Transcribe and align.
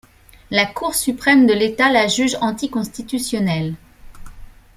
La 0.49 0.65
Cour 0.65 0.95
suprême 0.95 1.45
de 1.45 1.53
l'État 1.53 1.91
la 1.91 2.07
juge 2.07 2.35
anticonstitutionnelle. 2.41 3.75